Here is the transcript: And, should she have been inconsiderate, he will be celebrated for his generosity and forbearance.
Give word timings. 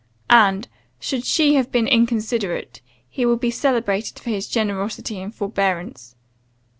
And, 0.31 0.67
should 0.99 1.25
she 1.25 1.53
have 1.53 1.71
been 1.71 1.87
inconsiderate, 1.87 2.81
he 3.07 3.23
will 3.23 3.37
be 3.37 3.51
celebrated 3.51 4.17
for 4.17 4.31
his 4.31 4.47
generosity 4.47 5.19
and 5.21 5.31
forbearance. 5.31 6.15